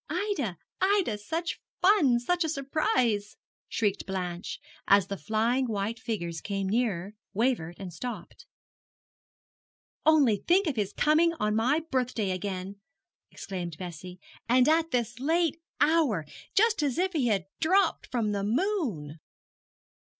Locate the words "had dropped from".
17.27-18.31